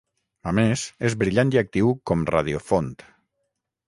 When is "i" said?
1.57-1.59